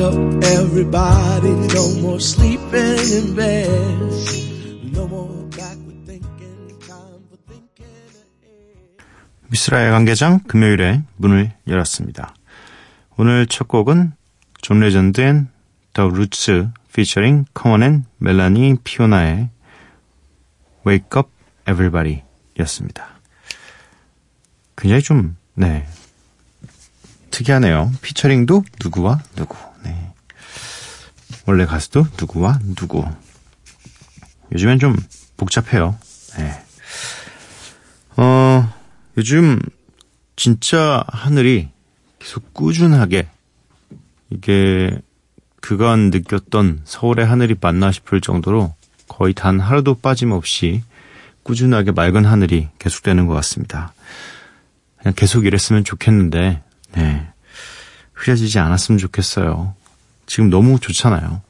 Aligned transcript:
Up, 0.00 0.14
everybody. 0.44 1.50
No 1.74 2.00
more 2.00 2.20
sleeping 2.20 2.98
in 3.12 3.34
bed. 3.34 3.70
No 4.92 5.06
more 5.06 5.48
backward 5.50 6.06
thinking. 6.06 6.78
Time 6.80 7.22
for 7.28 7.38
thinking 7.46 7.86
ahead. 7.86 9.04
미스라의 9.48 9.90
관계장 9.90 10.40
금요일에 10.46 11.02
문을 11.16 11.52
열었습니다. 11.66 12.34
오늘 13.16 13.46
첫 13.46 13.68
곡은 13.68 14.12
존 14.62 14.80
레전드 14.80 15.20
앤 15.20 15.48
더 15.92 16.08
루츠 16.08 16.70
피처링 16.92 17.46
커먼 17.52 17.82
앤 17.82 18.04
멜라니 18.18 18.76
피오나의 18.84 19.50
Wake 20.86 21.08
Up 21.16 21.28
Everybody 21.68 22.22
였습니다. 22.60 23.06
굉장히 24.76 25.02
좀, 25.02 25.36
네. 25.54 25.86
특이하네요. 27.30 27.92
피처링도 28.02 28.64
누구와 28.82 29.20
누구. 29.36 29.56
네. 29.84 30.12
원래 31.46 31.66
가수도 31.66 32.06
누구와 32.18 32.58
누구. 32.76 33.04
요즘엔 34.52 34.78
좀 34.78 34.96
복잡해요. 35.36 35.98
네. 36.36 36.62
어, 38.16 38.72
요즘 39.16 39.58
진짜 40.36 41.04
하늘이 41.08 41.68
계속 42.18 42.52
꾸준하게 42.54 43.28
이게 44.30 45.00
그간 45.60 46.10
느꼈던 46.10 46.82
서울의 46.84 47.26
하늘이 47.26 47.56
맞나 47.60 47.92
싶을 47.92 48.20
정도로 48.20 48.74
거의 49.08 49.34
단 49.34 49.60
하루도 49.60 49.96
빠짐없이 49.96 50.82
꾸준하게 51.42 51.92
맑은 51.92 52.24
하늘이 52.24 52.68
계속되는 52.78 53.26
것 53.26 53.34
같습니다. 53.34 53.92
그냥 54.98 55.14
계속 55.16 55.46
이랬으면 55.46 55.84
좋겠는데, 55.84 56.62
네. 56.92 57.29
흐려지지 58.20 58.58
않았으면 58.58 58.98
좋겠어요. 58.98 59.74
지금 60.26 60.50
너무 60.50 60.78
좋잖아요. 60.78 61.40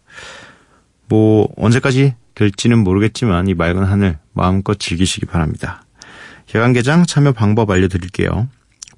뭐, 1.09 1.49
언제까지 1.57 2.15
될지는 2.35 2.79
모르겠지만 2.79 3.49
이 3.49 3.55
맑은 3.55 3.85
하늘 3.85 4.19
마음껏 4.33 4.79
즐기시기 4.79 5.27
바랍니다. 5.27 5.83
야간개장 6.55 7.07
참여 7.07 7.33
방법 7.33 7.71
알려드릴게요. 7.71 8.49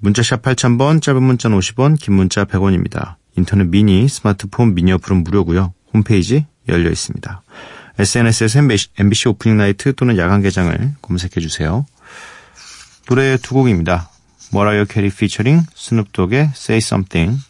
문자샵 0.00 0.42
8000번, 0.42 1.00
짧은 1.00 1.22
문자는 1.22 1.58
50원, 1.58 1.98
긴 1.98 2.14
문자 2.14 2.44
100원입니다. 2.44 3.16
인터넷 3.36 3.64
미니, 3.64 4.08
스마트폰 4.08 4.74
미니 4.74 4.92
어플은 4.92 5.24
무료고요. 5.24 5.72
홈페이지 5.94 6.46
열려 6.68 6.90
있습니다. 6.90 7.42
SNS에서 7.98 8.60
MBC 8.98 9.28
오프닝 9.28 9.56
나이트 9.56 9.94
또는 9.94 10.16
야간개장을 10.18 10.94
검색해주세요. 11.00 11.86
노래 13.06 13.36
두 13.36 13.54
곡입니다. 13.54 14.10
머라이어 14.52 14.84
캐리 14.84 15.10
피처링 15.10 15.62
스눕독의 15.74 16.50
Say 16.54 16.78
Something 16.78 17.40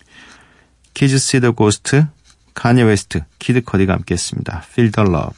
Kids 0.95 1.19
See 1.19 1.36
the 1.36 1.53
Ghost 1.53 2.07
카니 2.55 2.83
웨스트 2.83 3.23
키드 3.39 3.63
커디가 3.63 3.95
함께 3.95 4.15
했습니다. 4.15 4.65
Feel 4.69 4.93
the 4.93 5.09
Love. 5.09 5.37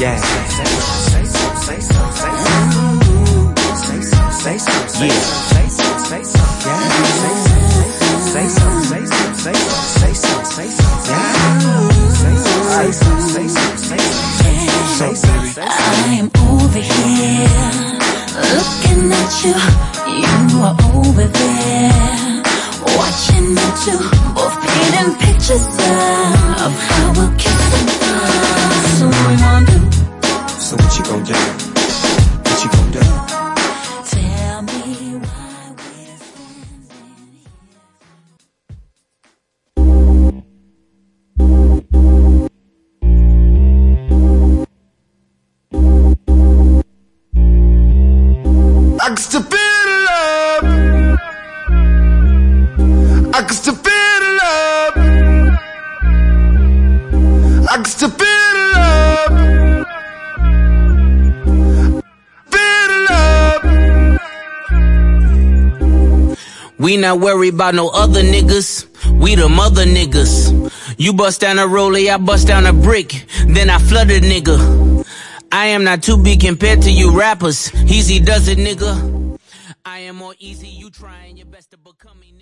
Yeah. 0.00 0.28
We 66.78 66.96
not 66.96 67.20
worried 67.20 67.54
about 67.54 67.74
no 67.74 67.88
other 67.88 68.22
niggas. 68.22 68.86
We 69.20 69.34
the 69.34 69.48
mother 69.48 69.84
niggas. 69.84 70.96
You 70.96 71.12
bust 71.12 71.40
down 71.40 71.58
a 71.58 71.62
rollie, 71.62 72.12
I 72.12 72.18
bust 72.18 72.46
down 72.46 72.66
a 72.66 72.72
brick. 72.72 73.26
Then 73.46 73.68
I 73.68 73.78
flood 73.78 74.10
a 74.10 74.20
nigga. 74.20 75.04
I 75.50 75.66
am 75.66 75.82
not 75.84 76.02
to 76.04 76.16
be 76.22 76.36
compared 76.36 76.82
to 76.82 76.90
you 76.90 77.18
rappers. 77.18 77.74
Easy 77.84 78.20
does 78.20 78.48
it, 78.48 78.58
nigga. 78.58 79.38
I 79.84 80.00
am 80.00 80.16
more 80.16 80.34
easy, 80.38 80.68
you 80.68 80.90
trying 80.90 81.36
your 81.36 81.46
best 81.46 81.70
to 81.72 81.78
become 81.78 82.20
me. 82.20 82.34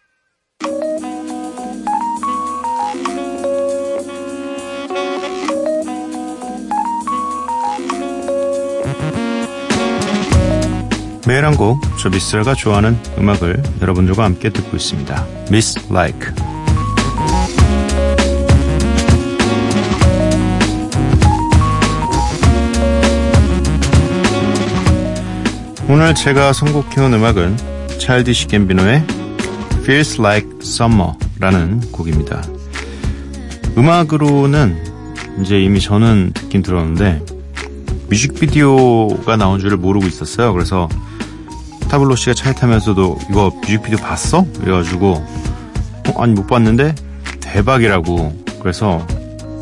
매일 11.26 11.44
한 11.44 11.56
곡, 11.56 11.80
저 11.98 12.08
미스가 12.08 12.54
좋아하는 12.54 12.96
음악을 13.18 13.60
여러분들과 13.82 14.22
함께 14.22 14.48
듣고 14.48 14.76
있습니다. 14.76 15.26
Miss 15.48 15.76
Like. 15.90 16.32
오늘 25.88 26.14
제가 26.14 26.52
선곡해온 26.52 27.12
음악은 27.14 27.56
차일디시 27.98 28.46
갬비노의 28.46 29.04
Feels 29.82 30.20
Like 30.20 30.48
Summer라는 30.62 31.90
곡입니다. 31.90 32.44
음악으로는 33.76 35.42
이제 35.42 35.60
이미 35.60 35.80
저는 35.80 36.30
듣긴 36.34 36.62
들었는데 36.62 37.20
뮤직비디오가 38.10 39.36
나온 39.36 39.58
줄을 39.58 39.76
모르고 39.76 40.06
있었어요. 40.06 40.52
그래서 40.52 40.88
타블로 41.88 42.16
씨가 42.16 42.34
차에 42.34 42.52
타면서도 42.54 43.18
이거 43.30 43.50
뮤직비디오 43.60 43.98
봤어? 43.98 44.46
이래가지고 44.62 45.24
어, 46.08 46.22
아니 46.22 46.32
못 46.32 46.46
봤는데 46.46 46.94
대박이라고 47.40 48.44
그래서 48.60 49.06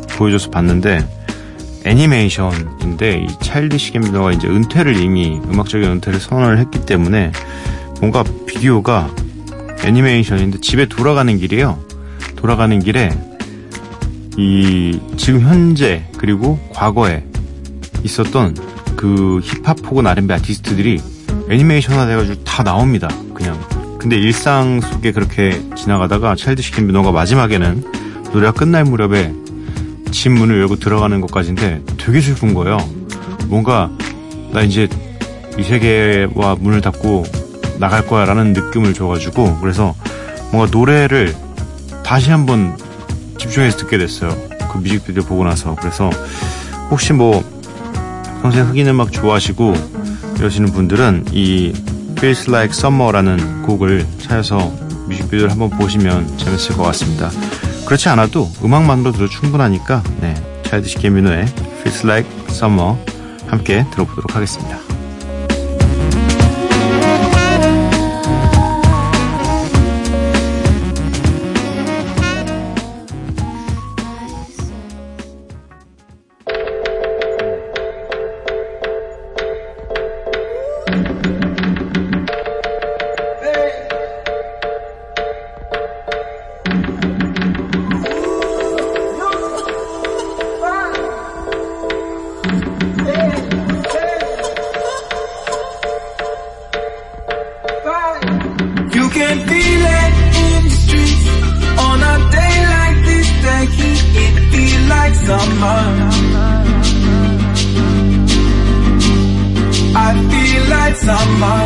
보여줘서 0.09 0.49
봤는데 0.49 1.07
애니메이션인데 1.85 3.19
이 3.19 3.27
차일드시 3.41 3.91
갬비노가 3.91 4.31
이제 4.31 4.47
은퇴를 4.47 4.97
이미 4.97 5.39
음악적인 5.45 5.87
은퇴를 5.87 6.19
선언을 6.19 6.57
했기 6.57 6.85
때문에 6.85 7.31
뭔가 7.99 8.23
비디오가 8.47 9.09
애니메이션인데 9.83 10.61
집에 10.61 10.87
돌아가는 10.87 11.37
길이에요. 11.37 11.79
돌아가는 12.35 12.77
길에 12.79 13.11
이 14.37 14.99
지금 15.15 15.41
현재 15.41 16.07
그리고 16.17 16.59
과거에 16.73 17.23
있었던 18.03 18.55
그 18.95 19.39
힙합 19.43 19.77
혹은 19.85 20.07
R&B 20.07 20.33
아티스트들이 20.33 20.99
애니메이션화 21.49 22.05
돼가지고 22.05 22.43
다 22.43 22.63
나옵니다. 22.63 23.07
그냥. 23.33 23.59
근데 23.99 24.17
일상 24.17 24.81
속에 24.81 25.11
그렇게 25.11 25.61
지나가다가 25.75 26.35
차일드시 26.35 26.71
캠비노가 26.71 27.11
마지막에는 27.11 27.83
노래가 28.33 28.51
끝날 28.51 28.83
무렵에 28.83 29.33
집 30.11 30.29
문을 30.29 30.59
열고 30.59 30.77
들어가는 30.77 31.21
것까지인데 31.21 31.81
되게 31.97 32.21
슬픈 32.21 32.53
거예요. 32.53 32.77
뭔가 33.47 33.89
나 34.51 34.61
이제 34.61 34.87
이 35.57 35.63
세계와 35.63 36.57
문을 36.59 36.81
닫고 36.81 37.23
나갈 37.79 38.05
거야 38.05 38.25
라는 38.25 38.53
느낌을 38.53 38.93
줘가지고 38.93 39.59
그래서 39.59 39.95
뭔가 40.51 40.69
노래를 40.71 41.35
다시 42.03 42.31
한번 42.31 42.77
집중해서 43.37 43.77
듣게 43.77 43.97
됐어요. 43.97 44.35
그 44.71 44.77
뮤직비디오 44.77 45.23
보고 45.23 45.43
나서. 45.43 45.75
그래서 45.75 46.09
혹시 46.89 47.13
뭐 47.13 47.43
평생 48.41 48.67
흑인 48.67 48.87
음악 48.87 49.11
좋아하시고 49.11 49.94
이러시는 50.37 50.71
분들은 50.71 51.25
이 51.31 51.73
Feels 52.17 52.49
Like 52.49 52.77
Summer라는 52.77 53.63
곡을 53.63 54.05
찾아서 54.19 54.57
뮤직비디오를 55.07 55.51
한번 55.51 55.69
보시면 55.69 56.37
재밌을 56.37 56.75
것 56.75 56.83
같습니다. 56.83 57.29
그렇지 57.85 58.09
않아도 58.09 58.49
음악만으로 58.63 59.11
들어 59.11 59.27
충분하니까 59.27 60.03
네, 60.21 60.33
차이드시 60.63 60.97
개미노의 60.97 61.45
Feels 61.81 62.05
Like 62.05 62.29
Summer 62.49 62.95
함께 63.47 63.85
들어보도록 63.91 64.35
하겠습니다. 64.35 64.84
Feel 110.95 111.11
like 111.11 111.27
summer. 111.27 111.65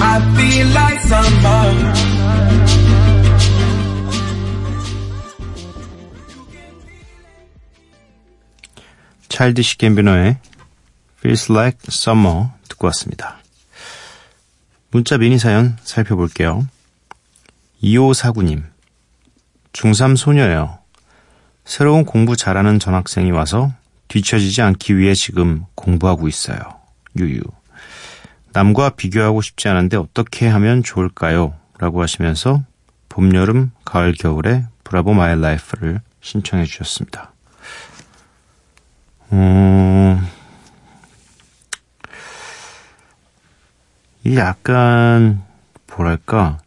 I 0.00 0.20
feel 0.34 0.68
like 0.72 1.00
summer. 1.00 1.92
차일드시 9.28 9.78
캠비너의 9.78 10.38
Feels 11.18 11.50
Like 11.50 11.78
Summer 11.88 12.48
듣고 12.68 12.86
왔습니다. 12.88 13.38
문자 14.90 15.16
미니 15.16 15.38
사연 15.38 15.78
살펴볼게요. 15.82 16.66
2549님 17.82 18.64
중3 19.72 20.16
소녀예요. 20.16 20.78
새로운 21.64 22.04
공부 22.04 22.36
잘하는 22.36 22.78
전학생이 22.78 23.30
와서 23.30 23.72
뒤처지지 24.08 24.62
않기 24.62 24.98
위해 24.98 25.14
지금 25.14 25.64
공부하고 25.74 26.28
있어요. 26.28 26.58
유유. 27.18 27.42
남과 28.52 28.90
비교하고 28.90 29.40
싶지 29.40 29.68
않은데 29.68 29.96
어떻게 29.96 30.46
하면 30.46 30.82
좋을까요? 30.82 31.54
라고 31.78 32.02
하시면서 32.02 32.62
봄, 33.08 33.34
여름, 33.34 33.72
가을, 33.84 34.12
겨울에 34.12 34.64
Bravo 34.84 35.14
My 35.14 35.38
Life를 35.40 36.00
신청해 36.20 36.64
주셨습니다. 36.64 37.32
음, 39.32 40.26
이 44.24 44.36
약간, 44.36 45.42
뭐랄까, 45.86 46.58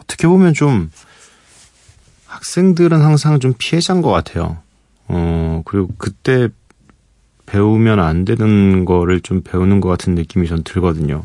어떻게 0.00 0.26
보면 0.26 0.54
좀, 0.54 0.90
학생들은 2.26 3.02
항상 3.02 3.40
좀 3.40 3.54
피해자인 3.58 4.00
것 4.00 4.10
같아요. 4.10 4.62
어, 5.08 5.62
그리고 5.64 5.88
그때 5.98 6.48
배우면 7.46 7.98
안 7.98 8.24
되는 8.24 8.84
거를 8.84 9.20
좀 9.20 9.42
배우는 9.42 9.80
것 9.80 9.88
같은 9.88 10.14
느낌이 10.14 10.46
전 10.46 10.62
들거든요. 10.62 11.24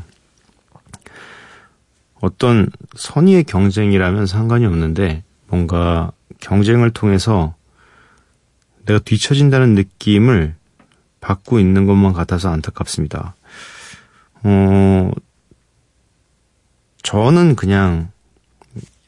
어떤 2.22 2.70
선의의 2.96 3.44
경쟁이라면 3.44 4.26
상관이 4.26 4.66
없는데, 4.66 5.24
뭔가 5.48 6.12
경쟁을 6.40 6.92
통해서 6.92 7.56
내가 8.86 9.00
뒤처진다는 9.00 9.76
느낌을 9.76 10.56
받고 11.20 11.60
있는 11.60 11.86
것만 11.86 12.14
같아서 12.14 12.50
안타깝습니다. 12.50 13.36
어, 14.44 15.12
저는 17.02 17.56
그냥 17.56 18.12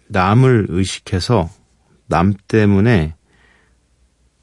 남을 0.08 0.68
의식해서 0.70 1.50
남 2.08 2.34
때문에 2.48 3.15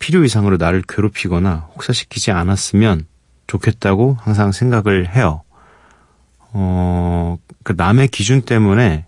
필요 0.02 0.24
이상으로 0.24 0.56
나를 0.56 0.82
괴롭히거나 0.88 1.68
혹사시키지 1.74 2.32
않았으면 2.32 3.06
좋겠다고 3.46 4.16
항상 4.18 4.50
생각을 4.50 5.14
해요. 5.14 5.44
어, 6.52 7.38
그 7.62 7.74
남의 7.76 8.08
기준 8.08 8.42
때문에 8.42 9.06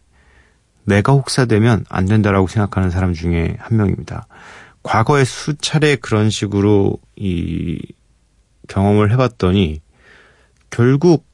내가 0.85 1.13
혹사되면 1.13 1.87
안 1.89 2.05
된다라고 2.05 2.47
생각하는 2.47 2.91
사람 2.91 3.13
중에 3.13 3.57
한 3.59 3.77
명입니다. 3.77 4.29
과거에 4.85 5.25
수차례 5.25 5.97
그런 5.97 6.31
식으로 6.31 7.01
이 7.17 7.81
경험을 8.69 9.11
해봤더니 9.11 9.81
결국 10.71 11.27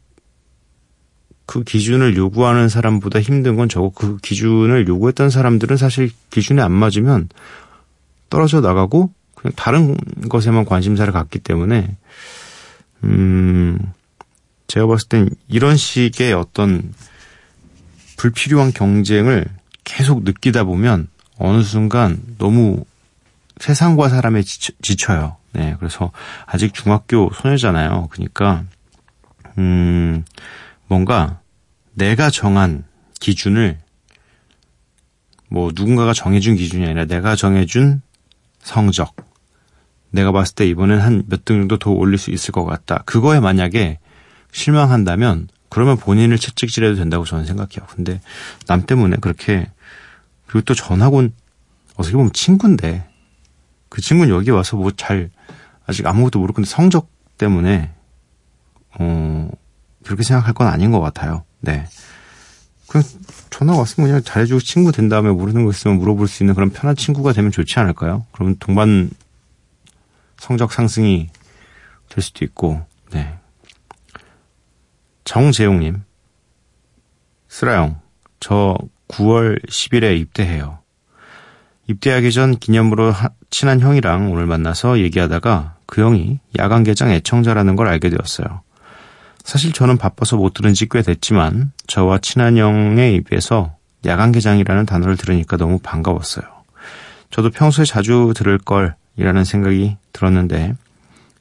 그 1.44 1.64
기준을 1.64 2.16
요구하는 2.16 2.70
사람보다 2.70 3.20
힘든 3.20 3.56
건 3.56 3.68
저거 3.68 3.90
그 3.90 4.16
기준을 4.16 4.88
요구했던 4.88 5.28
사람들은 5.28 5.76
사실 5.76 6.10
기준에 6.30 6.62
안 6.62 6.72
맞으면 6.72 7.28
떨어져 8.30 8.62
나가고 8.62 9.12
그냥 9.40 9.54
다른 9.56 9.96
것에만 10.28 10.66
관심사를 10.66 11.10
갖기 11.12 11.38
때문에 11.38 11.96
음 13.04 13.78
제가 14.66 14.86
봤을 14.86 15.08
땐 15.08 15.30
이런 15.48 15.76
식의 15.76 16.34
어떤 16.34 16.92
불필요한 18.18 18.72
경쟁을 18.72 19.46
계속 19.84 20.24
느끼다 20.24 20.64
보면 20.64 21.08
어느 21.38 21.62
순간 21.62 22.20
너무 22.36 22.84
세상과 23.58 24.10
사람에 24.10 24.42
지쳐, 24.42 25.14
요 25.14 25.38
네, 25.52 25.74
그래서 25.78 26.12
아직 26.46 26.74
중학교 26.74 27.30
소녀잖아요. 27.32 28.08
그러니까 28.10 28.64
음 29.56 30.22
뭔가 30.86 31.40
내가 31.94 32.30
정한 32.30 32.84
기준을 33.20 33.78
뭐 35.48 35.72
누군가가 35.74 36.12
정해준 36.12 36.56
기준이 36.56 36.84
아니라 36.84 37.06
내가 37.06 37.36
정해준 37.36 38.02
성적. 38.62 39.29
내가 40.10 40.32
봤을 40.32 40.54
때 40.54 40.66
이번엔 40.66 41.00
한 41.00 41.24
몇 41.28 41.44
등 41.44 41.60
정도 41.60 41.78
더 41.78 41.90
올릴 41.90 42.18
수 42.18 42.30
있을 42.30 42.52
것 42.52 42.64
같다. 42.64 43.02
그거에 43.06 43.40
만약에 43.40 43.98
실망한다면 44.52 45.48
그러면 45.68 45.96
본인을 45.96 46.38
채찍질해도 46.38 46.96
된다고 46.96 47.24
저는 47.24 47.46
생각해요. 47.46 47.86
근데 47.94 48.20
남 48.66 48.82
때문에 48.86 49.16
그렇게 49.20 49.70
그리고 50.46 50.64
또 50.64 50.74
전학온 50.74 51.32
어떻게 51.96 52.16
보면 52.16 52.32
친구인데 52.32 53.06
그 53.88 54.00
친구는 54.00 54.34
여기 54.34 54.50
와서 54.50 54.76
뭐 54.76 54.90
잘 54.96 55.30
아직 55.86 56.06
아무것도 56.06 56.38
모르고 56.40 56.56
근데 56.56 56.68
성적 56.68 57.08
때문에 57.38 57.90
어 58.98 59.48
그렇게 60.04 60.22
생각할 60.22 60.54
건 60.54 60.66
아닌 60.66 60.90
것 60.90 61.00
같아요. 61.00 61.44
네. 61.60 61.84
그냥 62.88 63.04
전화 63.50 63.76
왔으면 63.76 64.08
그냥 64.08 64.22
잘해주고 64.24 64.60
친구 64.60 64.90
된 64.90 65.08
다음에 65.08 65.30
모르는 65.30 65.64
거 65.64 65.70
있으면 65.70 65.98
물어볼 65.98 66.26
수 66.26 66.42
있는 66.42 66.54
그런 66.54 66.70
편한 66.70 66.96
친구가 66.96 67.32
되면 67.32 67.52
좋지 67.52 67.78
않을까요? 67.78 68.26
그러면 68.32 68.56
동반 68.58 69.10
성적 70.40 70.72
상승이 70.72 71.28
될 72.08 72.22
수도 72.24 72.46
있고, 72.46 72.80
네. 73.12 73.38
정재용님, 75.24 76.02
쓰라형, 77.48 78.00
저 78.40 78.76
9월 79.08 79.62
10일에 79.68 80.18
입대해요. 80.18 80.78
입대하기 81.86 82.32
전 82.32 82.58
기념으로 82.58 83.12
하, 83.12 83.28
친한 83.50 83.80
형이랑 83.80 84.32
오늘 84.32 84.46
만나서 84.46 85.00
얘기하다가 85.00 85.76
그 85.86 86.00
형이 86.02 86.38
야간 86.58 86.84
개장 86.84 87.10
애청자라는 87.10 87.76
걸 87.76 87.88
알게 87.88 88.08
되었어요. 88.08 88.62
사실 89.44 89.72
저는 89.72 89.98
바빠서 89.98 90.36
못 90.36 90.54
들은 90.54 90.72
지 90.72 90.86
꽤 90.86 91.02
됐지만 91.02 91.72
저와 91.86 92.18
친한 92.18 92.56
형의 92.56 93.14
입에서 93.16 93.76
야간 94.06 94.32
개장이라는 94.32 94.86
단어를 94.86 95.16
들으니까 95.16 95.56
너무 95.56 95.78
반가웠어요. 95.80 96.44
저도 97.30 97.50
평소에 97.50 97.84
자주 97.84 98.32
들을 98.34 98.56
걸 98.58 98.94
이라는 99.20 99.44
생각이 99.44 99.98
들었는데 100.14 100.74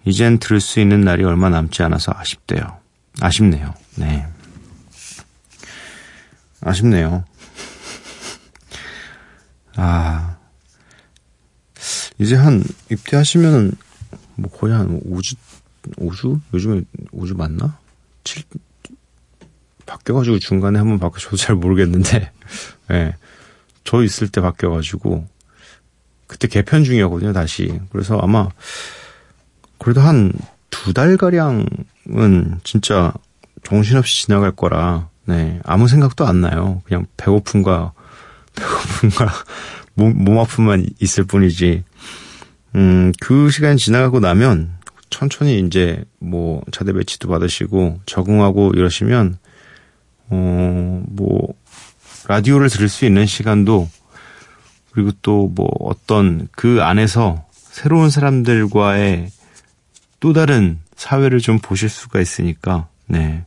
이젠 0.06 0.38
들을 0.38 0.60
수 0.60 0.82
있는 0.82 1.02
날이 1.02 1.24
얼마 1.24 1.50
남지 1.50 1.82
않아서 1.84 2.12
아쉽대요. 2.14 2.78
아쉽네요. 3.22 3.74
네. 3.96 4.28
아쉽네요. 6.60 7.24
아, 9.78 10.38
이제 12.20 12.36
한, 12.36 12.62
입대하시면은, 12.92 13.72
뭐 14.36 14.52
거의 14.52 14.74
한 14.74 15.00
5주, 15.04 15.38
5주? 15.96 16.42
요즘에 16.54 16.82
5주 17.14 17.38
맞나? 17.38 17.78
7, 18.26 18.44
바뀌어 19.86 20.16
가지고 20.16 20.38
중간에 20.40 20.80
한번 20.80 21.00
바뀌어 21.00 21.20
저도 21.20 21.38
잘 21.38 21.56
모르겠는데, 21.56 22.32
예. 22.92 22.94
네, 22.94 23.16
저 23.86 24.04
있을 24.04 24.28
때 24.28 24.42
바뀌어 24.42 24.70
가지고, 24.70 25.26
그때 26.30 26.48
개편 26.48 26.86
중이었거든요, 26.86 27.34
다시. 27.34 27.78
그래서 27.92 28.18
아마, 28.20 28.48
그래도 29.80 30.00
한 30.00 30.32
두 30.70 30.94
달가량은 30.94 31.66
진짜 32.64 33.14
정신없이 33.64 34.24
지나갈 34.24 34.52
거라, 34.52 35.10
네, 35.26 35.60
아무 35.66 35.88
생각도 35.88 36.26
안 36.26 36.42
나요. 36.42 36.82
그냥 36.86 37.06
배고픔과, 37.18 37.94
배고픔과 38.56 39.34
몸, 39.96 40.24
몸 40.24 40.40
아픔만 40.40 40.86
있을 41.00 41.26
뿐이지. 41.26 41.84
음, 42.76 43.12
그 43.20 43.50
시간이 43.50 43.78
지나가고 43.78 44.20
나면 44.20 44.78
천천히 45.10 45.60
이제 45.60 46.04
뭐 46.20 46.62
자대 46.72 46.94
배치도 46.94 47.28
받으시고 47.28 48.00
적응하고 48.06 48.72
이러시면, 48.76 49.38
어, 50.30 51.04
뭐, 51.08 51.54
라디오를 52.28 52.70
들을 52.70 52.88
수 52.88 53.06
있는 53.06 53.26
시간도 53.26 53.90
그리고 54.92 55.12
또 55.22 55.48
뭐 55.48 55.68
어떤 55.80 56.48
그 56.52 56.82
안에서 56.82 57.46
새로운 57.52 58.10
사람들과의 58.10 59.32
또 60.20 60.34
다른 60.34 60.80
사회를 60.96 61.40
좀 61.40 61.60
보실 61.60 61.88
수가 61.88 62.20
있으니까, 62.20 62.88
네. 63.08 63.46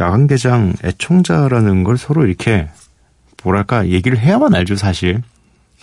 야간개장 0.00 0.74
애청자라는 0.82 1.84
걸 1.84 1.98
서로 1.98 2.26
이렇게, 2.26 2.70
뭐랄까, 3.42 3.88
얘기를 3.88 4.18
해야만 4.18 4.54
알죠, 4.54 4.76
사실. 4.76 5.22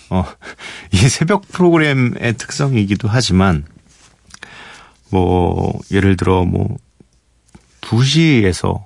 어, 0.09 0.25
이게 0.91 1.07
새벽 1.07 1.47
프로그램의 1.49 2.33
특성이기도 2.37 3.07
하지만, 3.07 3.63
뭐, 5.11 5.79
예를 5.91 6.17
들어, 6.17 6.43
뭐, 6.45 6.77
2시에서 7.81 8.85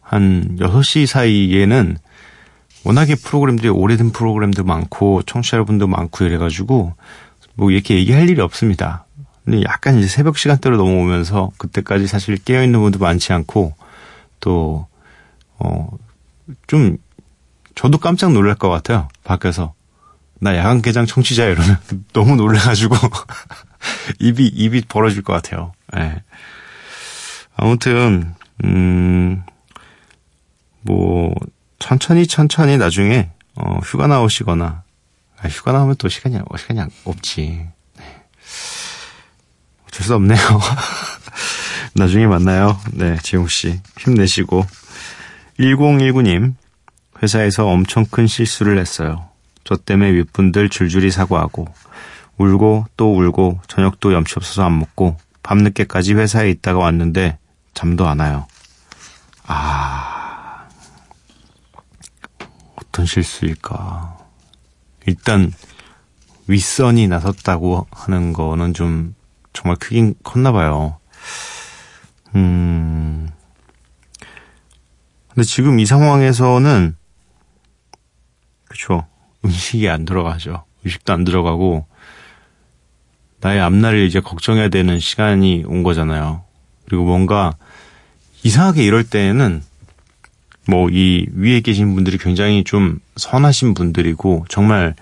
한 0.00 0.56
6시 0.58 1.06
사이에는 1.06 1.96
워낙에 2.84 3.16
프로그램들이 3.16 3.68
오래된 3.68 4.12
프로그램도 4.12 4.64
많고, 4.64 5.22
청취자 5.22 5.56
여러분도 5.56 5.86
많고 5.86 6.24
이래가지고, 6.24 6.94
뭐 7.54 7.70
이렇게 7.70 7.96
얘기할 7.96 8.28
일이 8.28 8.40
없습니다. 8.40 9.04
근데 9.44 9.62
약간 9.64 9.98
이제 9.98 10.06
새벽 10.06 10.38
시간대로 10.38 10.76
넘어오면서 10.76 11.50
그때까지 11.56 12.06
사실 12.06 12.36
깨어있는 12.36 12.78
분도 12.80 12.98
많지 12.98 13.32
않고 13.32 13.74
또, 14.40 14.86
어, 15.58 15.88
좀 16.66 16.98
저도 17.74 17.98
깜짝 17.98 18.32
놀랄 18.32 18.54
것 18.54 18.68
같아요. 18.68 19.08
밖에서. 19.24 19.74
나 20.40 20.56
야간 20.56 20.82
개장 20.82 21.06
청취자 21.06 21.46
이러면 21.46 21.78
너무 22.12 22.36
놀래가지고 22.36 22.94
입이, 24.20 24.48
입이 24.48 24.82
벌어질 24.82 25.22
것 25.22 25.32
같아요. 25.32 25.72
예. 25.96 26.00
네. 26.00 26.22
아무튼, 27.56 28.34
음, 28.64 29.42
뭐, 30.82 31.34
천천히 31.78 32.26
천천히 32.26 32.76
나중에, 32.76 33.30
어, 33.54 33.78
휴가 33.84 34.06
나오시거나, 34.06 34.82
아, 35.40 35.48
휴가 35.48 35.72
나오면 35.72 35.96
또 35.98 36.08
시간이, 36.08 36.38
시간이 36.58 36.80
없지. 37.04 37.66
네. 37.96 38.04
어쩔 39.86 40.04
수 40.06 40.14
없네요. 40.14 40.38
나중에 41.94 42.26
만나요. 42.26 42.78
네, 42.92 43.16
지용 43.22 43.46
씨. 43.46 43.80
힘내시고. 43.98 44.64
1019님, 45.60 46.54
회사에서 47.22 47.66
엄청 47.66 48.04
큰 48.04 48.26
실수를 48.26 48.78
했어요. 48.78 49.28
저 49.64 49.76
때문에 49.76 50.12
윗분들 50.12 50.70
줄줄이 50.70 51.10
사과하고, 51.10 51.66
울고 52.36 52.86
또 52.96 53.16
울고, 53.16 53.60
저녁도 53.68 54.12
염치 54.12 54.34
없어서 54.36 54.64
안 54.64 54.78
먹고, 54.78 55.16
밤늦게까지 55.42 56.14
회사에 56.14 56.50
있다가 56.50 56.78
왔는데, 56.78 57.38
잠도 57.74 58.08
안 58.08 58.20
와요. 58.20 58.46
아, 59.46 60.17
어떤 62.98 63.06
실수일까. 63.06 64.18
일단 65.06 65.52
윗선이 66.48 67.06
나섰다고 67.06 67.86
하는 67.92 68.32
거는 68.32 68.74
좀 68.74 69.14
정말 69.52 69.76
크긴 69.76 70.16
컸나 70.24 70.50
봐요. 70.50 70.98
음. 72.34 73.30
근데 75.28 75.46
지금 75.46 75.78
이 75.78 75.86
상황에서는 75.86 76.96
그쵸 78.64 79.06
음식이 79.44 79.88
안 79.88 80.04
들어가죠. 80.04 80.64
음식도 80.84 81.12
안 81.12 81.22
들어가고 81.22 81.86
나의 83.40 83.60
앞날을 83.60 84.06
이제 84.06 84.18
걱정해야 84.18 84.70
되는 84.70 84.98
시간이 84.98 85.62
온 85.68 85.84
거잖아요. 85.84 86.42
그리고 86.86 87.04
뭔가 87.04 87.54
이상하게 88.42 88.82
이럴 88.82 89.04
때에는 89.04 89.62
뭐 90.68 90.88
이 90.90 91.26
위에 91.34 91.60
계신 91.60 91.94
분들이 91.94 92.18
굉장히 92.18 92.62
좀 92.64 93.00
선하신 93.16 93.74
분들이고 93.74 94.46
정말 94.48 94.94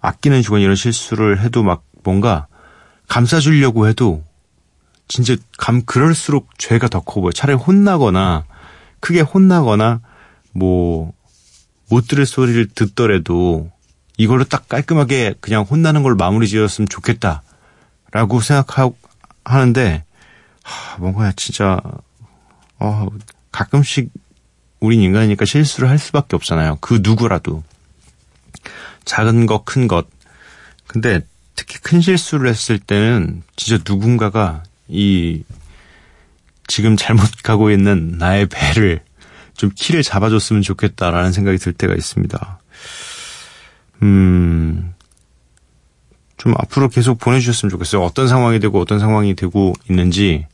아끼는 0.00 0.42
주건 0.42 0.60
이런 0.60 0.74
실수를 0.76 1.40
해도 1.40 1.62
막 1.62 1.84
뭔가 2.02 2.46
감싸주려고 3.08 3.86
해도 3.88 4.24
진짜 5.08 5.36
감 5.58 5.82
그럴수록 5.84 6.48
죄가 6.58 6.88
더 6.88 7.00
커 7.00 7.20
보여. 7.20 7.32
차라리 7.32 7.56
혼나거나 7.58 8.44
크게 9.00 9.20
혼나거나 9.20 10.00
뭐 10.52 11.12
못 11.90 12.08
들을 12.08 12.24
소리를 12.24 12.66
듣더라도 12.74 13.70
이걸로 14.16 14.44
딱 14.44 14.68
깔끔하게 14.68 15.34
그냥 15.40 15.62
혼나는 15.64 16.02
걸 16.02 16.14
마무리 16.14 16.48
지었으면 16.48 16.88
좋겠다라고 16.88 18.40
생각하고 18.42 18.96
하는데 19.44 20.02
하, 20.62 20.98
뭔가 20.98 21.30
진짜 21.36 21.78
어 22.78 23.06
가끔씩 23.52 24.10
우린 24.84 25.00
인간이니까 25.00 25.44
실수를 25.44 25.88
할 25.88 25.98
수밖에 25.98 26.36
없잖아요. 26.36 26.78
그 26.80 27.00
누구라도. 27.02 27.62
작은 29.04 29.46
것, 29.46 29.64
큰 29.64 29.88
것. 29.88 30.06
근데 30.86 31.20
특히 31.56 31.78
큰 31.80 32.00
실수를 32.00 32.48
했을 32.48 32.78
때는 32.78 33.42
진짜 33.56 33.82
누군가가 33.86 34.62
이 34.88 35.42
지금 36.66 36.96
잘못 36.96 37.24
가고 37.42 37.70
있는 37.70 38.16
나의 38.18 38.46
배를 38.46 39.00
좀 39.56 39.70
키를 39.74 40.02
잡아줬으면 40.02 40.62
좋겠다라는 40.62 41.32
생각이 41.32 41.58
들 41.58 41.72
때가 41.72 41.94
있습니다. 41.94 42.58
음, 44.02 44.94
좀 46.36 46.54
앞으로 46.58 46.88
계속 46.88 47.18
보내주셨으면 47.18 47.70
좋겠어요. 47.70 48.02
어떤 48.02 48.28
상황이 48.28 48.58
되고 48.58 48.80
어떤 48.80 48.98
상황이 48.98 49.34
되고 49.34 49.72
있는지 49.88 50.46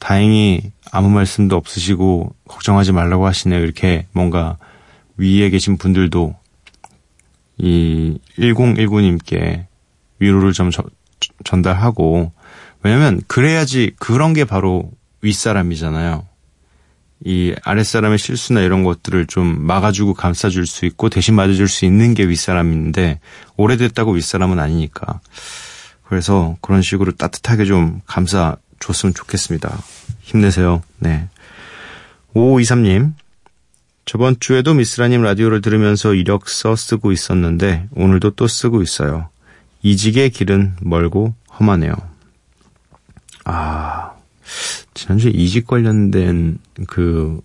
다행히 0.00 0.72
아무 0.90 1.10
말씀도 1.10 1.56
없으시고 1.56 2.34
걱정하지 2.48 2.92
말라고 2.92 3.26
하시네요. 3.26 3.60
이렇게 3.60 4.06
뭔가 4.12 4.58
위에 5.16 5.50
계신 5.50 5.76
분들도 5.76 6.34
이 7.58 8.18
1019님께 8.38 9.66
위로를 10.18 10.52
좀 10.52 10.70
저, 10.70 10.84
전달하고 11.44 12.32
왜냐면 12.82 13.20
그래야지 13.26 13.92
그런 13.98 14.32
게 14.32 14.44
바로 14.44 14.90
윗사람이잖아요. 15.22 16.26
이 17.24 17.52
아랫사람의 17.64 18.18
실수나 18.18 18.60
이런 18.60 18.84
것들을 18.84 19.26
좀 19.26 19.66
막아주고 19.66 20.14
감싸줄 20.14 20.66
수 20.66 20.86
있고 20.86 21.08
대신 21.08 21.34
맞아줄 21.34 21.66
수 21.68 21.84
있는 21.84 22.14
게 22.14 22.28
윗사람인데 22.28 23.18
오래됐다고 23.56 24.12
윗사람은 24.12 24.60
아니니까. 24.60 25.20
그래서 26.04 26.56
그런 26.60 26.80
식으로 26.80 27.12
따뜻하게 27.12 27.64
좀 27.64 28.00
감싸 28.06 28.56
줬으면 28.80 29.14
좋겠습니다. 29.14 29.78
힘내세요. 30.20 30.82
네. 30.98 31.28
5523님. 32.34 33.14
저번 34.04 34.36
주에도 34.40 34.72
미스라님 34.72 35.22
라디오를 35.22 35.60
들으면서 35.60 36.14
이력서 36.14 36.76
쓰고 36.76 37.12
있었는데 37.12 37.88
오늘도 37.94 38.30
또 38.30 38.46
쓰고 38.46 38.82
있어요. 38.82 39.28
이직의 39.82 40.30
길은 40.30 40.76
멀고 40.80 41.34
험하네요. 41.60 41.92
아, 43.44 44.12
지난주에 44.94 45.30
이직 45.30 45.66
관련된 45.66 46.58
그 46.86 47.40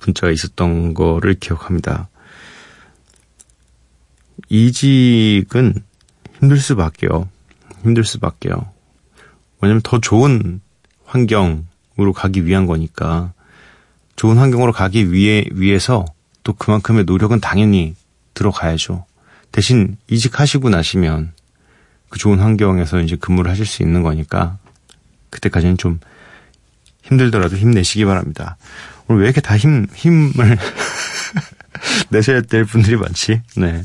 문자가 0.00 0.32
있었던 0.32 0.94
거를 0.94 1.34
기억합니다. 1.34 2.08
이직은 4.48 5.74
힘들 6.38 6.58
수밖에요. 6.58 7.28
힘들 7.82 8.04
수밖에요. 8.04 8.71
왜냐면 9.62 9.80
더 9.82 10.00
좋은 10.00 10.60
환경으로 11.06 12.12
가기 12.14 12.44
위한 12.44 12.66
거니까 12.66 13.32
좋은 14.16 14.36
환경으로 14.36 14.72
가기 14.72 15.12
위해 15.12 15.44
위해서 15.52 16.04
또 16.42 16.52
그만큼의 16.52 17.04
노력은 17.04 17.40
당연히 17.40 17.94
들어가야죠. 18.34 19.06
대신 19.52 19.96
이직하시고 20.08 20.68
나시면 20.68 21.32
그 22.08 22.18
좋은 22.18 22.40
환경에서 22.40 23.00
이제 23.00 23.16
근무를 23.16 23.50
하실 23.50 23.64
수 23.64 23.82
있는 23.82 24.02
거니까 24.02 24.58
그때까지는 25.30 25.78
좀 25.78 26.00
힘들더라도 27.02 27.56
힘내시기 27.56 28.04
바랍니다. 28.04 28.56
오늘 29.06 29.22
왜 29.22 29.26
이렇게 29.26 29.40
다 29.40 29.56
힘, 29.56 29.86
힘을 29.94 30.58
내셔야 32.10 32.42
될 32.42 32.64
분들이 32.64 32.96
많지? 32.96 33.42
네. 33.56 33.84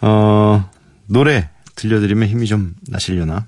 어, 0.00 0.68
노래 1.06 1.50
들려드리면 1.74 2.28
힘이 2.28 2.46
좀 2.46 2.74
나시려나? 2.88 3.46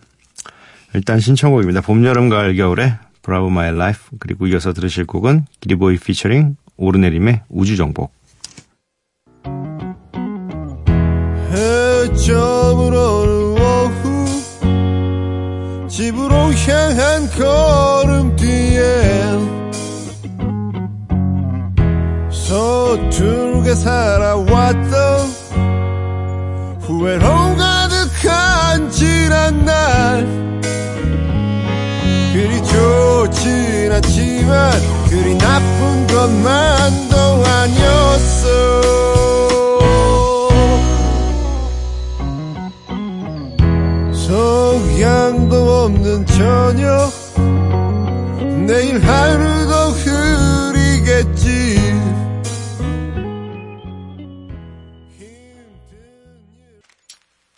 일단 0.94 1.20
신청곡입니다. 1.20 1.82
봄, 1.82 2.04
여름, 2.04 2.28
가을, 2.28 2.56
겨울에 2.56 2.94
Bravo 3.22 3.50
My 3.50 3.72
Life 3.72 4.00
그리고 4.18 4.46
이어서 4.46 4.72
들으실 4.72 5.06
곡은 5.06 5.44
기리보이 5.60 5.98
피처링 5.98 6.56
오르내림의 6.76 7.42
우주정복 7.48 8.12
해점으로는 11.52 13.60
오후 13.60 14.26
집으로 15.88 16.34
향한 16.34 17.28
걸음 17.36 18.36
뒤에 18.36 19.60
서툴게 22.30 23.74
살아왔던 23.74 24.90
후회로 26.80 27.56
가득한 27.56 28.90
지난 28.90 29.64
날 29.64 30.59
좋진 32.80 33.92
않지만 33.92 34.72
그리 35.10 35.36
나쁜 35.36 36.06
것만도 36.06 37.16
아니었어. 37.44 38.48
석양도 44.12 45.84
없는 45.84 46.24
저녁 46.26 47.12
내일 48.66 49.04
하루도 49.04 49.74
흐리겠지. 49.90 51.50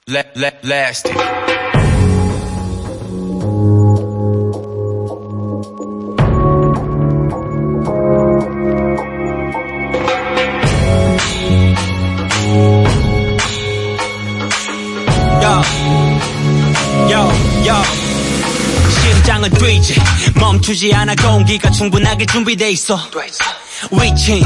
Let, 0.08 0.36
let, 0.36 0.64
last. 0.64 1.08
it. 1.08 1.71
멈추지 20.52 20.94
않아. 20.94 21.14
공기가 21.14 21.70
충분하게 21.70 22.26
준비돼 22.26 22.70
있어. 22.72 22.98
위치 23.90 24.44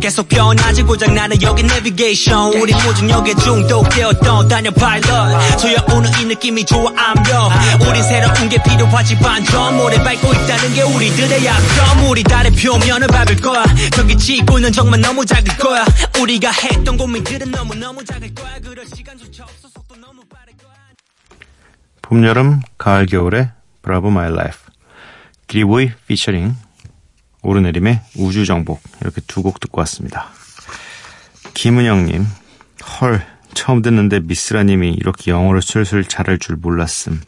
계속 0.00 0.28
변하지 0.28 0.82
고장나는 0.82 1.40
여기 1.42 1.62
내비게이션 1.62 2.54
우리 2.54 2.72
무중력에 2.74 3.34
중독되었던 3.34 4.46
단열 4.46 4.72
파일럿 4.74 5.58
소여오는 5.58 6.10
이 6.20 6.24
느낌이 6.26 6.64
좋아 6.64 6.92
암벽 6.96 7.50
우린 7.88 8.02
새로운 8.04 8.48
게 8.48 8.62
필요하지 8.62 9.18
반점 9.18 9.80
오래 9.80 9.96
밟고 10.04 10.32
있다는 10.32 10.74
게 10.74 10.82
우리들의 10.82 11.44
약점. 11.46 12.06
우리 12.08 12.22
달의 12.22 12.52
표면을 12.52 13.08
밟을 13.08 13.36
거야. 13.36 13.64
저기 13.92 14.16
지구는 14.16 14.70
정말 14.70 15.00
너무 15.00 15.24
작을 15.24 15.56
거야. 15.56 15.84
우리가 16.20 16.50
했던 16.52 16.96
고민들은 16.96 17.50
너무너무 17.50 18.04
작을 18.04 18.32
거야. 18.34 18.58
그럴 18.62 18.86
시간조차 18.86 19.44
없어 19.44 19.68
속도 19.74 19.96
너무 19.96 20.22
빠를 20.28 20.52
거야. 20.62 20.74
봄, 22.02 22.24
여름, 22.24 22.60
가을, 22.76 23.06
겨울에 23.06 23.50
Bravo 23.82 24.10
My 24.10 24.30
Life 24.30 24.67
기리보이 25.48 25.90
피처링 26.06 26.54
오르내림의 27.42 28.00
우주정복 28.16 28.80
이렇게 29.00 29.20
두 29.26 29.42
곡 29.42 29.60
듣고 29.60 29.80
왔습니다. 29.80 30.28
김은영님 31.54 32.26
헐 33.00 33.26
처음 33.54 33.82
듣는데 33.82 34.20
미쓰라님이 34.20 34.90
이렇게 34.92 35.30
영어를 35.30 35.62
술술 35.62 36.04
잘할 36.04 36.38
줄 36.38 36.56
몰랐음. 36.56 37.20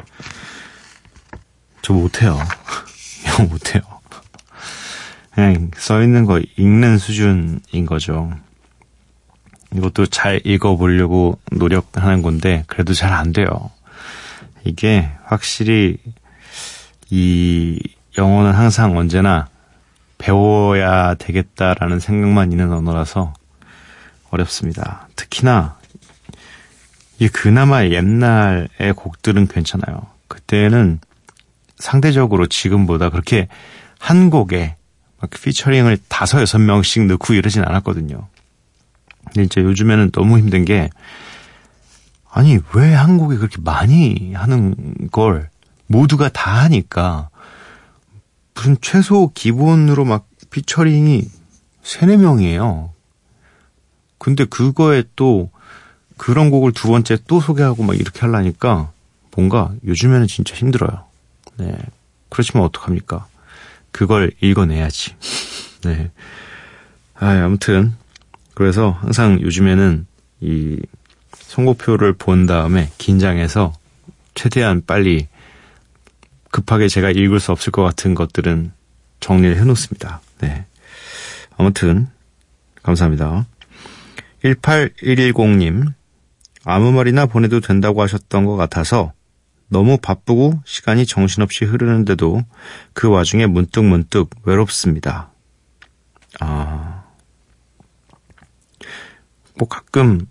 저 1.82 1.92
못해요. 1.92 2.38
영어 3.26 3.48
못해요. 3.48 3.82
그냥 5.34 5.70
써있는 5.76 6.26
거 6.26 6.40
읽는 6.56 6.98
수준인 6.98 7.86
거죠. 7.86 8.30
이것도 9.74 10.06
잘 10.06 10.40
읽어보려고 10.44 11.38
노력하는 11.52 12.22
건데 12.22 12.64
그래도 12.66 12.92
잘 12.92 13.12
안 13.12 13.32
돼요. 13.32 13.70
이게 14.64 15.08
확실히 15.24 15.96
이 17.08 17.78
영어는 18.18 18.52
항상 18.52 18.96
언제나 18.96 19.48
배워야 20.18 21.14
되겠다라는 21.14 21.98
생각만 21.98 22.52
있는 22.52 22.72
언어라서 22.72 23.32
어렵습니다. 24.30 25.08
특히나 25.16 25.78
이 27.18 27.28
그나마 27.28 27.84
옛날의 27.86 28.92
곡들은 28.94 29.46
괜찮아요. 29.48 30.06
그때는 30.28 31.00
상대적으로 31.78 32.46
지금보다 32.46 33.08
그렇게 33.10 33.48
한 33.98 34.30
곡에 34.30 34.76
막 35.20 35.30
피처링을 35.30 35.98
다섯 36.08 36.40
여섯 36.40 36.58
명씩 36.58 37.06
넣고 37.06 37.34
이러진 37.34 37.64
않았거든요. 37.64 38.28
근데 39.26 39.42
이제 39.42 39.60
요즘에는 39.62 40.10
너무 40.12 40.38
힘든 40.38 40.64
게 40.64 40.90
아니 42.30 42.58
왜 42.74 42.94
한국에 42.94 43.36
그렇게 43.36 43.56
많이 43.60 44.32
하는 44.34 44.74
걸 45.10 45.50
모두가 45.86 46.28
다 46.28 46.62
하니까 46.62 47.29
무슨 48.60 48.76
최소 48.82 49.32
기본으로 49.32 50.04
막 50.04 50.28
피처링이 50.50 51.24
세네 51.82 52.18
명이에요. 52.18 52.92
근데 54.18 54.44
그거에 54.44 55.02
또 55.16 55.50
그런 56.18 56.50
곡을 56.50 56.72
두 56.72 56.88
번째 56.88 57.16
또 57.26 57.40
소개하고 57.40 57.82
막 57.84 57.98
이렇게 57.98 58.20
하려니까 58.20 58.92
뭔가 59.34 59.72
요즘에는 59.86 60.26
진짜 60.26 60.54
힘들어요. 60.54 61.06
네. 61.56 61.74
그렇지만 62.28 62.64
어떡합니까? 62.64 63.26
그걸 63.92 64.30
읽어내야지. 64.42 65.14
네. 65.84 66.10
아, 67.14 67.30
아무튼 67.42 67.94
그래서 68.52 68.90
항상 68.90 69.40
요즘에는 69.40 70.06
이 70.42 70.78
선곡표를 71.32 72.12
본 72.12 72.44
다음에 72.44 72.90
긴장해서 72.98 73.72
최대한 74.34 74.82
빨리 74.86 75.28
급하게 76.50 76.88
제가 76.88 77.10
읽을 77.10 77.40
수 77.40 77.52
없을 77.52 77.72
것 77.72 77.82
같은 77.82 78.14
것들은 78.14 78.72
정리를 79.20 79.56
해놓습니다. 79.58 80.20
네. 80.40 80.66
아무튼, 81.56 82.08
감사합니다. 82.82 83.46
18110님, 84.42 85.92
아무 86.64 86.92
말이나 86.92 87.26
보내도 87.26 87.60
된다고 87.60 88.02
하셨던 88.02 88.44
것 88.46 88.56
같아서 88.56 89.12
너무 89.68 89.98
바쁘고 89.98 90.62
시간이 90.64 91.06
정신없이 91.06 91.64
흐르는데도 91.64 92.42
그 92.92 93.08
와중에 93.08 93.46
문득문득 93.46 94.30
외롭습니다. 94.42 95.30
아, 96.40 97.04
뭐 99.54 99.68
가끔 99.68 100.26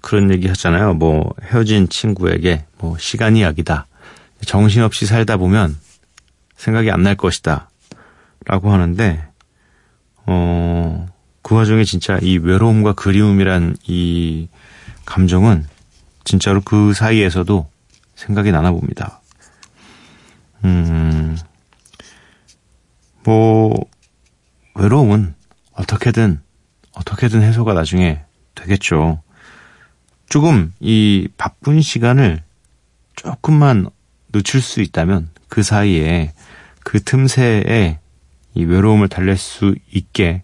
그런 0.00 0.30
얘기 0.30 0.46
하잖아요. 0.46 0.94
뭐 0.94 1.34
헤어진 1.42 1.88
친구에게 1.88 2.64
뭐 2.78 2.96
시간이 2.98 3.42
약이다. 3.42 3.86
정신없이 4.44 5.06
살다 5.06 5.36
보면 5.36 5.76
생각이 6.56 6.90
안 6.90 7.02
날 7.02 7.16
것이다. 7.16 7.70
라고 8.44 8.72
하는데, 8.72 9.26
어, 10.26 11.06
그 11.42 11.54
와중에 11.54 11.84
진짜 11.84 12.18
이 12.22 12.38
외로움과 12.38 12.92
그리움이란 12.94 13.76
이 13.86 14.48
감정은 15.04 15.66
진짜로 16.24 16.60
그 16.60 16.92
사이에서도 16.92 17.68
생각이 18.14 18.50
나나 18.52 18.70
봅니다. 18.72 19.20
음, 20.64 21.36
뭐, 23.24 23.74
외로움은 24.74 25.34
어떻게든, 25.72 26.40
어떻게든 26.92 27.42
해소가 27.42 27.74
나중에 27.74 28.20
되겠죠. 28.54 29.22
조금 30.28 30.72
이 30.80 31.28
바쁜 31.36 31.80
시간을 31.80 32.42
조금만 33.14 33.88
놓칠 34.28 34.60
수 34.60 34.80
있다면 34.80 35.30
그 35.48 35.62
사이에 35.62 36.32
그 36.84 37.02
틈새에 37.02 37.98
이 38.54 38.64
외로움을 38.64 39.08
달랠 39.08 39.36
수 39.36 39.74
있게 39.92 40.42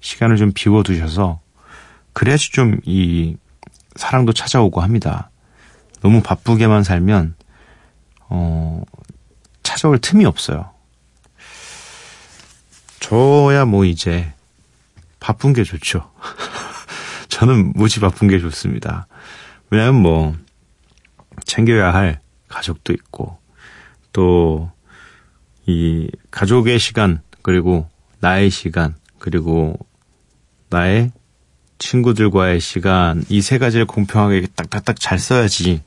시간을 0.00 0.36
좀 0.36 0.52
비워두셔서 0.54 1.40
그래야지 2.12 2.52
좀 2.52 2.80
이 2.84 3.36
사랑도 3.96 4.32
찾아오고 4.32 4.80
합니다. 4.80 5.30
너무 6.00 6.22
바쁘게만 6.22 6.84
살면 6.84 7.34
어 8.28 8.82
찾아올 9.62 9.98
틈이 9.98 10.24
없어요. 10.24 10.70
저야 13.00 13.64
뭐 13.64 13.84
이제 13.84 14.32
바쁜 15.18 15.52
게 15.52 15.64
좋죠. 15.64 16.10
저는 17.28 17.72
무지 17.74 18.00
바쁜 18.00 18.28
게 18.28 18.38
좋습니다. 18.38 19.06
왜냐면 19.70 20.00
뭐 20.00 20.34
챙겨야 21.44 21.92
할 21.92 22.20
가족도 22.50 22.92
있고 22.92 23.38
또 24.12 24.70
이 25.70 26.10
가족의 26.30 26.78
시간 26.78 27.22
그리고 27.42 27.88
나의 28.18 28.50
시간 28.50 28.94
그리고 29.18 29.78
나의 30.68 31.12
친구들과의 31.78 32.60
시간 32.60 33.24
이 33.28 33.40
세 33.40 33.58
가지를 33.58 33.86
공평하게 33.86 34.48
딱딱딱 34.54 34.98
잘 34.98 35.18
써야지 35.18 35.82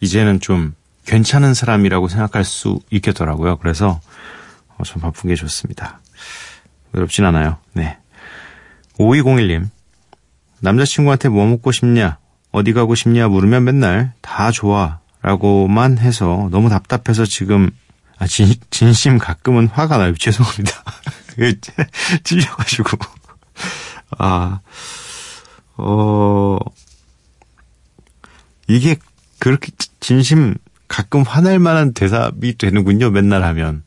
이제는 0.00 0.40
좀 0.40 0.74
괜찮은 1.06 1.54
사람이라고 1.54 2.08
생각할 2.08 2.44
수 2.44 2.80
있겠더라고요. 2.90 3.56
그래서 3.58 4.00
어, 4.76 4.84
좀 4.84 5.02
바쁜 5.02 5.28
게 5.28 5.34
좋습니다. 5.34 6.00
외롭진 6.92 7.24
않아요. 7.24 7.58
네. 7.72 7.98
5201님. 8.98 9.68
남자친구한테 10.60 11.28
뭐 11.28 11.46
먹고 11.46 11.70
싶냐, 11.70 12.18
어디 12.50 12.72
가고 12.72 12.94
싶냐 12.94 13.28
물으면 13.28 13.64
맨날 13.64 14.14
다 14.20 14.50
좋아 14.50 15.00
라고만 15.22 15.98
해서 15.98 16.48
너무 16.50 16.68
답답해서 16.68 17.24
지금 17.24 17.70
아, 18.18 18.26
진, 18.26 18.54
진심 18.70 19.18
가끔은 19.18 19.66
화가 19.68 19.98
나요. 19.98 20.14
죄송합니다. 20.18 20.72
찔려가지고. 22.24 22.98
아, 24.18 24.60
어, 25.76 26.58
이게 28.68 28.96
그렇게 29.38 29.72
진심 30.00 30.54
가끔 30.88 31.22
화낼 31.22 31.58
만한 31.58 31.92
대답이 31.92 32.56
되는군요. 32.56 33.10
맨날 33.10 33.42
하면. 33.42 33.82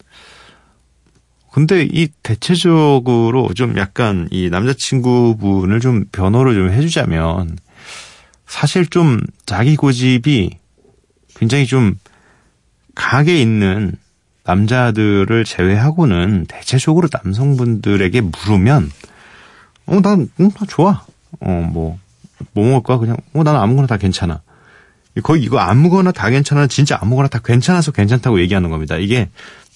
근데 1.52 1.88
이 1.92 2.08
대체적으로 2.22 3.54
좀 3.56 3.78
약간 3.78 4.28
이 4.32 4.50
남자친구분을 4.50 5.80
좀 5.80 6.06
변호를 6.12 6.54
좀 6.54 6.72
해주자면 6.72 7.58
사실 8.46 8.86
좀 8.86 9.20
자기 9.46 9.76
고집이 9.76 10.60
굉장히 11.40 11.66
좀 11.66 11.96
강하게 12.96 13.42
있는 13.42 13.96
남자들을 14.44 15.46
제외하고는 15.46 16.46
대체적으로 16.48 17.08
남성분들에게 17.12 18.22
물으면 18.22 18.92
어, 19.86 20.02
난, 20.02 20.30
응, 20.40 20.52
나 20.52 20.66
좋아. 20.68 21.06
어, 21.40 21.70
뭐, 21.72 21.98
뭐 22.54 22.66
먹을까? 22.66 22.98
그냥, 22.98 23.18
어, 23.34 23.44
나는 23.44 23.60
아무거나 23.60 23.88
다 23.88 23.98
괜찮아. 23.98 24.42
거의 25.24 25.44
이거 25.44 25.60
아무거나 25.60 26.12
다 26.12 26.30
괜찮아. 26.30 26.68
진짜 26.68 26.98
아무거나 27.02 27.28
다 27.28 27.40
괜찮아서 27.40 27.92
괜찮다고 27.92 28.40
얘기하는 28.42 28.70
겁니다. 28.70 28.98
이게 28.98 29.30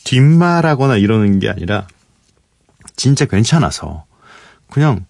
뒷말하거나 0.04 0.98
이러는 0.98 1.40
게 1.40 1.50
아니라 1.50 1.88
진짜 2.96 3.26
괜찮아서 3.26 4.06
그냥 4.70 5.06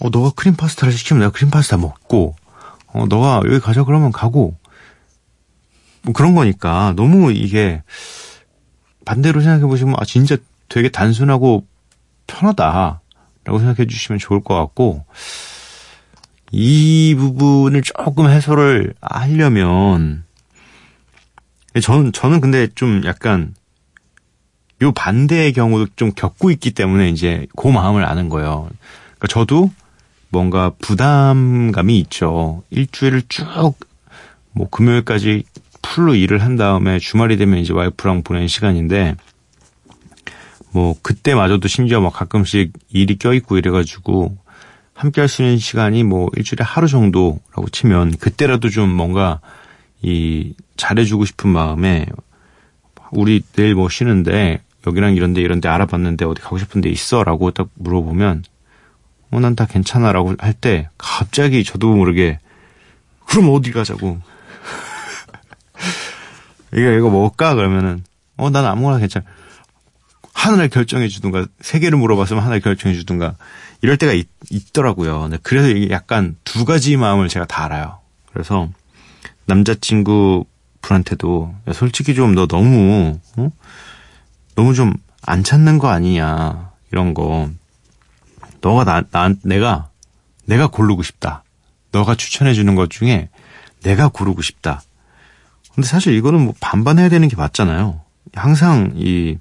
어 0.00 0.10
너가 0.10 0.30
크림 0.36 0.54
파스타를 0.54 0.92
시키면 0.92 1.20
내가 1.20 1.32
크림 1.32 1.50
파스타 1.50 1.76
먹고 1.76 2.36
어 2.88 3.06
너가 3.06 3.42
여기 3.46 3.58
가자 3.58 3.84
그러면 3.84 4.12
가고 4.12 4.56
뭐 6.04 6.12
그런 6.12 6.34
거니까 6.34 6.92
너무 6.96 7.32
이게 7.32 7.82
반대로 9.04 9.40
생각해 9.40 9.66
보시면 9.66 9.96
아 9.98 10.04
진짜 10.04 10.36
되게 10.68 10.88
단순하고 10.88 11.66
편하다라고 12.26 13.58
생각해 13.58 13.86
주시면 13.86 14.18
좋을 14.18 14.42
것 14.42 14.54
같고 14.54 15.04
이 16.50 17.14
부분을 17.16 17.82
조금 17.82 18.28
해소를 18.28 18.94
하려면 19.00 20.24
저는 21.80 22.12
저는 22.12 22.40
근데 22.40 22.68
좀 22.74 23.02
약간 23.04 23.54
요 24.82 24.92
반대의 24.92 25.52
경우도 25.52 25.92
좀 25.96 26.12
겪고 26.12 26.50
있기 26.50 26.72
때문에 26.72 27.08
이제 27.08 27.46
그 27.56 27.68
마음을 27.68 28.04
아는 28.04 28.28
거예요. 28.28 28.68
그러니까 29.18 29.28
저도 29.28 29.70
뭔가 30.28 30.72
부담감이 30.80 31.98
있죠. 32.00 32.62
일주일을 32.70 33.22
쭉 33.28 33.92
뭐 34.52 34.68
금요일까지 34.68 35.44
풀로 35.82 36.14
일을 36.14 36.42
한 36.42 36.56
다음에 36.56 36.98
주말이 36.98 37.36
되면 37.36 37.58
이제 37.58 37.72
와이프랑 37.72 38.22
보낸 38.22 38.48
시간인데 38.48 39.16
뭐 40.72 40.94
그때마저도 41.02 41.68
심지어 41.68 42.00
막 42.00 42.12
가끔씩 42.12 42.72
일이 42.90 43.16
껴있고 43.18 43.58
이래가지고 43.58 44.36
함께 44.94 45.20
할 45.20 45.28
수 45.28 45.42
있는 45.42 45.58
시간이 45.58 46.04
뭐 46.04 46.30
일주일에 46.36 46.64
하루 46.64 46.86
정도라고 46.88 47.68
치면 47.70 48.16
그때라도 48.18 48.70
좀 48.70 48.88
뭔가 48.90 49.40
이 50.00 50.54
잘해주고 50.76 51.24
싶은 51.24 51.50
마음에 51.50 52.06
우리 53.10 53.42
내일 53.54 53.74
뭐 53.74 53.88
쉬는데 53.88 54.60
여기랑 54.86 55.14
이런데 55.14 55.40
이런데 55.42 55.68
알아봤는데 55.68 56.24
어디 56.24 56.40
가고 56.40 56.58
싶은데 56.58 56.88
있어라고 56.88 57.50
딱 57.52 57.68
물어보면 57.74 58.44
어 59.30 59.40
난 59.40 59.54
다 59.56 59.66
괜찮아라고 59.66 60.34
할 60.38 60.52
때 60.54 60.88
갑자기 60.98 61.64
저도 61.64 61.94
모르게 61.94 62.38
그럼 63.26 63.48
어디 63.54 63.72
가자고 63.72 64.18
이거 66.74 66.90
이거 66.92 67.10
먹을까 67.10 67.54
그러면은 67.54 68.04
어 68.36 68.50
난 68.50 68.64
아무거나 68.64 68.98
괜찮아 68.98 69.24
하나를 70.34 70.68
결정해 70.70 71.08
주든가 71.08 71.46
세 71.60 71.78
개를 71.78 71.98
물어봤으면 71.98 72.42
하나를 72.42 72.60
결정해 72.60 72.94
주든가 72.96 73.36
이럴 73.82 73.96
때가 73.96 74.12
있, 74.12 74.26
더라고요 74.72 75.28
그래서 75.42 75.68
이게 75.68 75.92
약간 75.92 76.36
두 76.44 76.64
가지 76.64 76.96
마음을 76.96 77.28
제가 77.28 77.46
다 77.46 77.64
알아요. 77.64 77.98
그래서 78.32 78.68
남자친구 79.46 80.46
분한테도 80.80 81.54
야, 81.68 81.72
솔직히 81.72 82.14
좀 82.14 82.34
너 82.34 82.46
너무 82.46 83.18
어? 83.36 83.50
너무 84.54 84.74
좀 84.74 84.94
안 85.24 85.44
찾는 85.44 85.78
거 85.78 85.88
아니냐 85.88 86.72
이런 86.90 87.14
거 87.14 87.48
너가 88.60 88.84
나, 88.84 89.02
나 89.10 89.32
내가 89.44 89.88
내가 90.46 90.66
고르고 90.66 91.02
싶다. 91.04 91.44
너가 91.92 92.14
추천해 92.16 92.54
주는 92.54 92.74
것 92.74 92.90
중에 92.90 93.28
내가 93.82 94.08
고르고 94.08 94.42
싶다. 94.42 94.82
근데 95.74 95.86
사실 95.86 96.14
이거는 96.14 96.40
뭐 96.40 96.54
반반 96.60 96.98
해야 96.98 97.08
되는 97.08 97.28
게 97.28 97.36
맞잖아요. 97.36 98.00
항상 98.34 98.92
이 98.96 99.38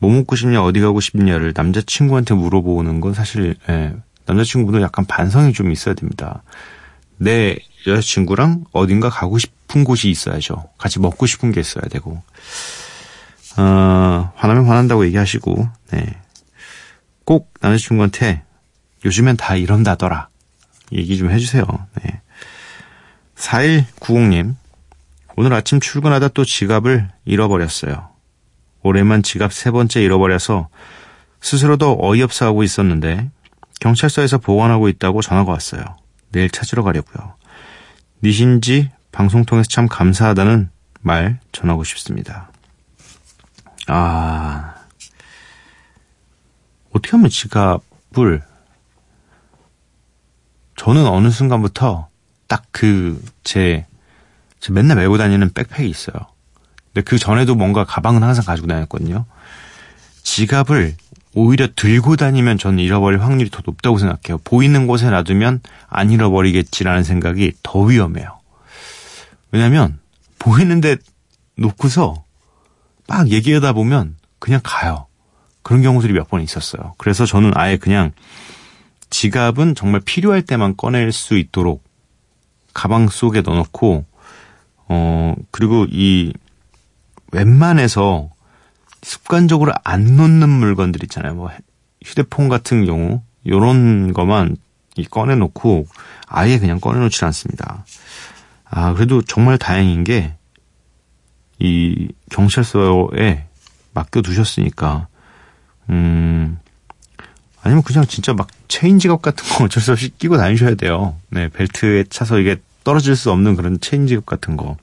뭐 0.00 0.10
먹고 0.10 0.34
싶냐 0.34 0.62
어디 0.64 0.80
가고 0.80 1.00
싶냐를 1.00 1.52
남자친구한테 1.54 2.34
물어보는 2.34 3.00
건 3.00 3.12
사실 3.14 3.54
예, 3.68 3.94
남자친구도 4.26 4.80
약간 4.80 5.04
반성이 5.04 5.52
좀 5.52 5.70
있어야 5.70 5.94
됩니다. 5.94 6.42
내 7.18 7.56
여자친구랑 7.86 8.64
어딘가 8.72 9.10
가고 9.10 9.38
싶은 9.38 9.84
곳이 9.84 10.08
있어야죠. 10.08 10.70
같이 10.78 10.98
먹고 10.98 11.26
싶은 11.26 11.52
게 11.52 11.60
있어야 11.60 11.84
되고. 11.90 12.22
어, 13.58 14.32
화나면 14.36 14.64
화난다고 14.66 15.04
얘기하시고, 15.04 15.68
네. 15.90 16.16
꼭 17.26 17.52
남자친구한테 17.60 18.42
요즘엔 19.04 19.36
다 19.36 19.54
이런다더라. 19.54 20.28
얘기 20.92 21.18
좀 21.18 21.30
해주세요. 21.30 21.64
네. 22.02 22.20
4190님, 23.36 24.54
오늘 25.40 25.54
아침 25.54 25.80
출근하다 25.80 26.28
또 26.28 26.44
지갑을 26.44 27.08
잃어버렸어요. 27.24 28.10
올해만 28.82 29.22
지갑 29.22 29.54
세 29.54 29.70
번째 29.70 30.02
잃어버려서 30.02 30.68
스스로도 31.40 31.96
어이없어 31.98 32.44
하고 32.44 32.62
있었는데 32.62 33.30
경찰서에서 33.80 34.36
보관하고 34.36 34.90
있다고 34.90 35.22
전화가 35.22 35.50
왔어요. 35.52 35.82
내일 36.30 36.50
찾으러 36.50 36.82
가려고요. 36.82 37.36
니신지 38.22 38.90
방송 39.12 39.46
통해서 39.46 39.66
참 39.70 39.88
감사하다는 39.88 40.68
말 41.00 41.40
전하고 41.52 41.84
싶습니다. 41.84 42.52
아, 43.86 44.74
어떻게 46.90 47.12
하면 47.12 47.30
지갑을 47.30 48.42
저는 50.76 51.06
어느 51.06 51.30
순간부터 51.30 52.08
딱 52.46 52.66
그 52.72 53.18
제 53.42 53.86
제 54.60 54.72
맨날 54.72 54.96
메고 54.98 55.16
다니는 55.18 55.52
백팩이 55.52 55.88
있어요. 55.88 56.14
근데 56.92 57.02
그 57.02 57.18
전에도 57.18 57.54
뭔가 57.54 57.84
가방은 57.84 58.22
항상 58.22 58.44
가지고 58.44 58.66
다녔거든요. 58.68 59.24
지갑을 60.22 60.96
오히려 61.34 61.68
들고 61.74 62.16
다니면 62.16 62.58
저는 62.58 62.80
잃어버릴 62.80 63.22
확률이 63.22 63.50
더 63.50 63.60
높다고 63.64 63.98
생각해요. 63.98 64.38
보이는 64.44 64.86
곳에 64.86 65.08
놔두면 65.08 65.60
안 65.88 66.10
잃어버리겠지라는 66.10 67.04
생각이 67.04 67.52
더 67.62 67.80
위험해요. 67.80 68.38
왜냐면 69.52 69.98
보이는데 70.38 70.96
놓고서 71.56 72.24
막 73.06 73.28
얘기하다 73.28 73.72
보면 73.72 74.16
그냥 74.38 74.60
가요. 74.62 75.06
그런 75.62 75.82
경우들이 75.82 76.12
몇 76.12 76.28
번 76.28 76.42
있었어요. 76.42 76.94
그래서 76.98 77.26
저는 77.26 77.52
아예 77.54 77.76
그냥 77.76 78.12
지갑은 79.10 79.74
정말 79.74 80.00
필요할 80.00 80.42
때만 80.42 80.76
꺼낼 80.76 81.12
수 81.12 81.36
있도록 81.36 81.84
가방 82.72 83.08
속에 83.08 83.40
넣어놓고 83.42 84.06
어 84.92 85.34
그리고 85.50 85.86
이 85.88 86.32
웬만해서 87.32 88.30
습관적으로 89.02 89.72
안 89.84 90.16
놓는 90.16 90.48
물건들 90.48 91.02
있잖아요. 91.04 91.34
뭐 91.34 91.50
휴대폰 92.04 92.48
같은 92.48 92.84
경우 92.84 93.22
요런 93.46 94.12
거만 94.12 94.56
꺼내놓고 95.10 95.86
아예 96.26 96.58
그냥 96.58 96.80
꺼내놓지 96.80 97.24
않습니다. 97.24 97.84
아 98.64 98.92
그래도 98.92 99.22
정말 99.22 99.56
다행인 99.56 100.04
게 100.04 100.34
이 101.60 102.08
경찰서에 102.30 103.44
맡겨두셨으니까 103.92 105.08
음 105.90 106.58
아니면 107.62 107.82
그냥 107.82 108.06
진짜 108.06 108.32
막 108.32 108.48
체인 108.66 108.98
지갑 108.98 109.20
같은 109.20 109.46
거 109.46 109.64
어쩔 109.64 109.82
수 109.82 109.92
없이 109.92 110.08
끼고 110.16 110.38
다니셔야 110.38 110.74
돼요. 110.74 111.16
네 111.28 111.48
벨트에 111.48 112.04
차서 112.04 112.38
이게 112.38 112.56
떨어질 112.84 113.16
수 113.16 113.30
없는 113.30 113.56
그런 113.56 113.80
체인 113.80 114.06
지갑 114.06 114.26
같은 114.26 114.56
거. 114.56 114.76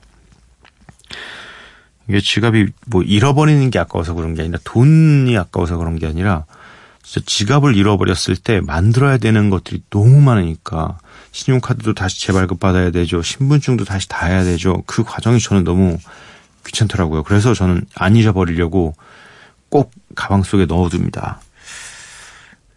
이게 2.08 2.20
지갑이 2.20 2.66
뭐 2.86 3.02
잃어버리는 3.02 3.70
게 3.70 3.78
아까워서 3.78 4.14
그런 4.14 4.34
게 4.34 4.42
아니라 4.42 4.58
돈이 4.64 5.36
아까워서 5.36 5.76
그런 5.76 5.98
게 5.98 6.06
아니라 6.06 6.46
진짜 7.02 7.24
지갑을 7.26 7.76
잃어버렸을 7.76 8.36
때 8.36 8.60
만들어야 8.60 9.18
되는 9.18 9.50
것들이 9.50 9.82
너무 9.90 10.20
많으니까 10.20 10.98
신용카드도 11.32 11.94
다시 11.94 12.20
재발급 12.20 12.60
받아야 12.60 12.90
되죠. 12.90 13.22
신분증도 13.22 13.84
다시 13.84 14.08
다 14.08 14.26
해야 14.26 14.44
되죠. 14.44 14.82
그 14.86 15.04
과정이 15.04 15.38
저는 15.38 15.64
너무 15.64 15.98
귀찮더라고요. 16.66 17.22
그래서 17.22 17.54
저는 17.54 17.84
안 17.94 18.16
잊어버리려고 18.16 18.94
꼭 19.68 19.92
가방 20.14 20.42
속에 20.42 20.66
넣어둡니다. 20.66 21.40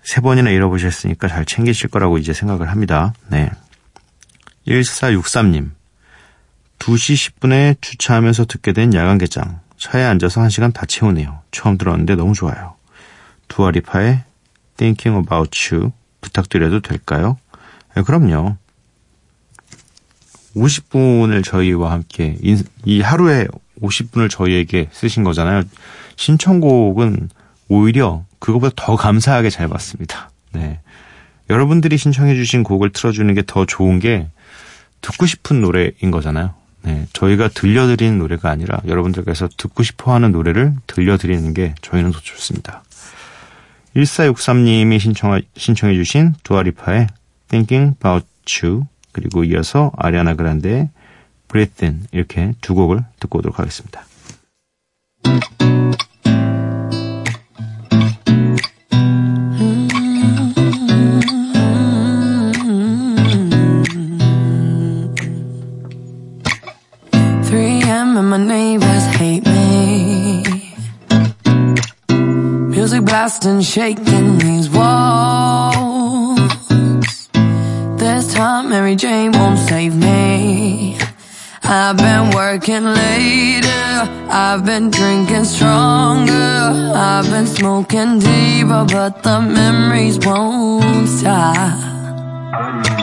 세 0.04 0.22
번이나 0.22 0.50
잃어보셨으니까 0.50 1.28
잘 1.28 1.46
챙기실 1.46 1.90
거라고 1.90 2.18
이제 2.18 2.34
생각을 2.34 2.70
합니다. 2.70 3.14
네. 3.30 3.50
1463님. 4.72 5.72
2시 6.80 7.34
10분에 7.40 7.76
주차하면서 7.82 8.46
듣게 8.46 8.74
된 8.74 8.94
야간 8.94 9.18
개장. 9.18 9.60
차에 9.78 10.04
앉아서 10.04 10.42
1시간 10.42 10.74
다 10.74 10.86
채우네요. 10.86 11.42
처음 11.52 11.78
들었는데 11.78 12.16
너무 12.16 12.34
좋아요. 12.34 12.76
두아리파의 13.48 14.24
Thinking 14.78 15.24
About 15.24 15.76
You 15.76 15.92
부탁드려도 16.22 16.82
될까요? 16.82 17.38
네, 17.96 18.04
그럼요. 18.04 18.58
50분을 20.56 21.44
저희와 21.44 21.92
함께 21.92 22.38
이 22.86 23.02
하루에 23.02 23.48
50분을 23.82 24.30
저희에게 24.30 24.90
쓰신 24.92 25.24
거잖아요. 25.24 25.64
신청곡은 26.16 27.30
오히려 27.68 28.26
그거보다 28.40 28.74
더 28.76 28.96
감사하게 28.96 29.50
잘 29.50 29.68
받습니다. 29.68 30.30
네. 30.52 30.80
여러분들이 31.50 31.98
신청해 31.98 32.36
주신 32.36 32.64
곡을 32.64 32.92
틀어주는 32.92 33.34
게 33.34 33.42
더 33.46 33.66
좋은 33.66 34.00
게 34.00 34.28
듣고 35.02 35.26
싶은 35.26 35.62
노래인 35.62 36.12
거잖아요. 36.12 36.54
네. 36.84 37.06
저희가 37.14 37.50
들려드리는 37.50 38.18
노래가 38.18 38.50
아니라 38.50 38.80
여러분들께서 38.88 39.50
듣고 39.58 39.84
싶어 39.84 40.14
하는 40.14 40.32
노래를 40.32 40.74
들려드리는 40.88 41.54
게 41.54 41.76
저희는 41.82 42.12
더 42.12 42.20
좋습니다. 42.20 42.84
1463님이 43.96 45.00
신청, 45.00 45.40
신청해 45.56 45.96
주신 45.96 46.34
두아리파의 46.44 47.08
Thinking 47.50 47.96
About 47.98 48.26
You 48.64 48.86
그리고 49.12 49.44
이어서 49.44 49.92
아리아나 49.98 50.36
그란데의 50.36 50.90
Breathe 51.50 51.88
In 51.88 52.06
이렇게 52.12 52.54
두 52.62 52.74
곡을 52.74 53.04
듣고 53.20 53.40
오도록 53.40 53.60
하겠습니다. 53.60 54.06
Music 73.12 73.20
blasting, 73.20 73.62
shaking 73.62 74.38
these 74.38 74.70
walls. 74.70 76.40
This 78.00 78.34
time 78.34 78.70
Mary 78.70 78.96
Jane 78.96 79.34
won't 79.34 79.60
save 79.60 79.94
me. 79.94 80.98
I've 81.62 81.98
been 81.98 82.30
working 82.34 82.86
later. 82.86 84.08
I've 84.30 84.64
been 84.66 84.92
drinking 84.92 85.44
stronger. 85.44 86.32
I've 86.96 87.30
been 87.30 87.48
smoking 87.48 88.20
deeper, 88.20 88.86
but 88.88 89.24
the 89.24 89.42
memories 89.42 90.18
won't 90.26 91.10
stop. 91.10 93.01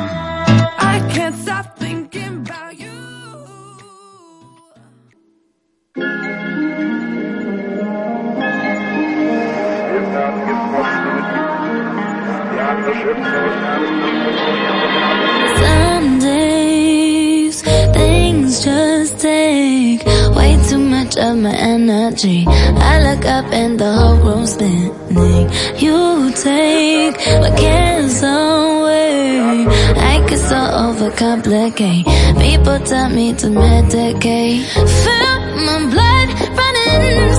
Of 21.19 21.37
my 21.37 21.55
energy. 21.55 22.45
I 22.47 22.95
look 23.03 23.25
up 23.25 23.47
and 23.53 23.79
the 23.79 23.93
whole 23.93 24.17
room's 24.17 24.53
spinning. 24.53 25.51
You 25.77 26.33
take 26.33 27.17
my 27.43 27.51
cares 27.57 28.23
away. 28.23 29.67
I 30.13 30.25
get 30.29 30.39
so 30.39 30.57
overcomplicate. 30.57 32.05
People 32.41 32.79
tell 32.81 33.09
me 33.11 33.35
to 33.35 33.47
medicate. 33.49 34.65
Feel 35.03 35.39
my 35.67 35.79
blood 35.93 36.29
running, 36.59 37.33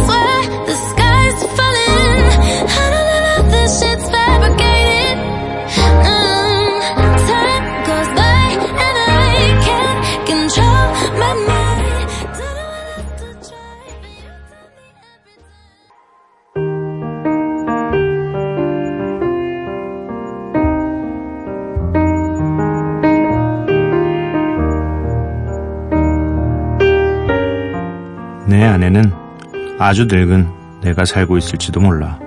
내 28.90 29.00
안에는 29.00 29.14
아주 29.78 30.06
늙은 30.06 30.82
내가 30.82 31.06
살고 31.06 31.38
있을지도 31.38 31.80
몰라. 31.80 32.20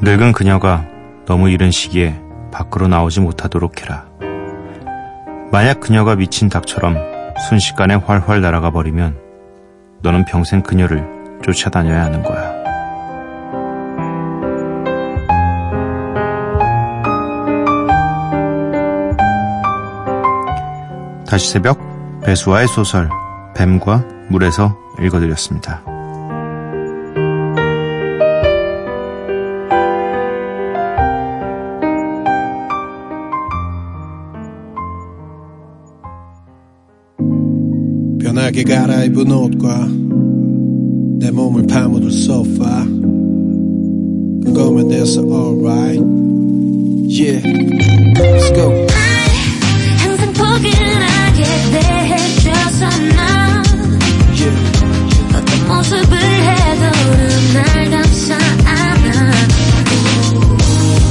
늙은 0.00 0.32
그녀가 0.32 0.86
너무 1.26 1.50
이른 1.50 1.70
시기에 1.70 2.18
밖으로 2.50 2.88
나오지 2.88 3.20
못하도록 3.20 3.82
해라. 3.82 4.06
만약 5.52 5.80
그녀가 5.80 6.16
미친 6.16 6.48
닭처럼 6.48 6.96
순식간에 7.48 7.96
활활 7.96 8.40
날아가 8.40 8.70
버리면 8.70 9.18
너는 10.02 10.24
평생 10.24 10.62
그녀를 10.62 11.06
쫓아다녀야 11.42 12.04
하는 12.04 12.22
거야. 12.22 12.54
다시 21.28 21.50
새벽 21.50 21.78
배수와의 22.24 22.68
소설 22.68 23.10
뱀과 23.54 24.02
물에서 24.28 24.85
읽어드렸습니다. 25.00 25.82
편하게 38.20 38.64
갈아입은 38.64 39.30
옷과 39.30 39.88
내 41.18 41.30
몸을 41.30 41.66
파묻을 41.66 42.10
소파. 42.10 42.84
그거면 44.44 44.88
돼서 44.88 45.22
alright. 45.22 46.02
Yeah. 47.08 47.42
Let's 47.42 48.52
go. 48.54 48.86
항상 49.98 50.32
포근하게 50.32 51.42
대해줘서 51.72 52.88
난 53.14 53.64
Yeah 54.36 54.75
모습을 55.66 56.16
해도 56.16 56.82
날 57.54 57.90
감싸 57.90 58.34
안아 58.64 59.32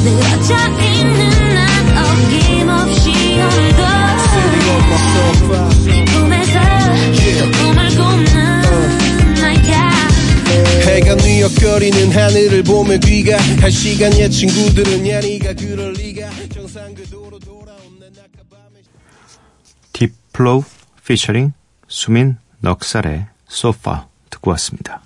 늘어져 0.04 0.56
있는 0.82 1.30
난 1.54 1.98
어김없이 1.98 3.10
오늘도 3.10 3.84
Sitting 4.26 4.70
on 4.70 4.82
my 4.86 5.00
sofa 5.12 6.06
꿈에서 6.06 6.56
또 7.40 7.42
꿈을 7.58 7.80
꾸는 7.90 9.36
나야 9.36 9.76
해가 10.86 11.16
뉘엿거리는 11.16 12.12
하늘을 12.12 12.64
보며 12.64 12.98
귀가 12.98 13.38
한 13.38 13.70
시간 13.72 14.14
옛 14.18 14.30
친구들은 14.30 15.08
야 15.10 15.20
니가 15.20 15.54
그럴 15.54 15.94
리가. 15.94 16.30
정상 16.54 16.94
궤도로 16.96 17.40
돌아온 17.40 18.00
내 18.00 18.06
낮과밤의 18.08 18.84
딥플로우 19.94 20.64
피처링 21.06 21.54
수민 21.88 22.38
넉살의 22.62 23.26
소파 23.48 24.08
듣고 24.36 24.52
왔습니다. 24.52 25.02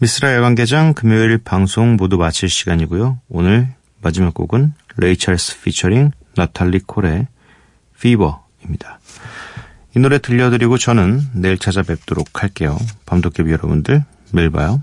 미쓰라 0.00 0.34
야간개장 0.34 0.94
금요일 0.94 1.38
방송 1.38 1.96
모두 1.96 2.16
마칠 2.16 2.48
시간이고요. 2.48 3.20
오늘 3.28 3.68
마지막 4.00 4.34
곡은 4.34 4.74
레이 4.96 5.17
찰스 5.17 5.60
피처링 5.62 6.10
나탈리 6.34 6.80
콜의 6.80 7.28
Fever입니다. 8.00 8.98
이 9.94 9.98
노래 10.00 10.18
들려드리고 10.18 10.78
저는 10.78 11.20
내일 11.34 11.58
찾아뵙도록 11.58 12.42
할게요. 12.42 12.78
밤도깨비 13.06 13.50
여러분들 13.52 14.04
매일 14.32 14.50
봐요. 14.50 14.82